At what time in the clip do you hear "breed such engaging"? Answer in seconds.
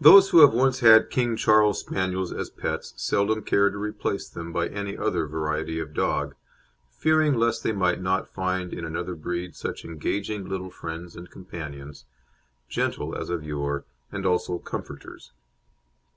9.14-10.48